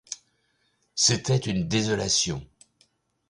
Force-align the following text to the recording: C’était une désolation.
C’était 0.95 1.37
une 1.45 1.67
désolation. 1.67 2.43